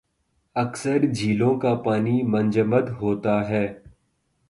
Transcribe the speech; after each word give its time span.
اکثر 0.55 1.05
جھیلوں 1.13 1.53
کا 1.59 1.73
پانی 1.75 2.21
منجمد 2.23 2.89
ہوتا 3.01 3.39
ہے 3.49 3.65